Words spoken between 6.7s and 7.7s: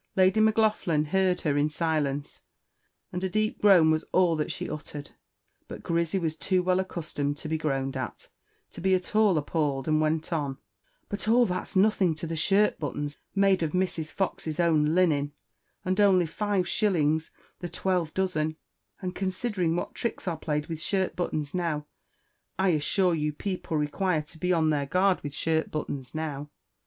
accustomed to be